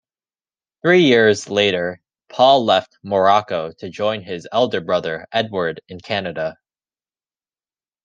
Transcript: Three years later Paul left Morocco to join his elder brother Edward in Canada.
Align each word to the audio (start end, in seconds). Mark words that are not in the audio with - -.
Three 0.81 1.03
years 1.03 1.47
later 1.47 2.01
Paul 2.27 2.65
left 2.65 2.97
Morocco 3.03 3.71
to 3.73 3.89
join 3.91 4.23
his 4.23 4.47
elder 4.51 4.81
brother 4.81 5.27
Edward 5.31 5.81
in 5.87 5.99
Canada. 5.99 6.57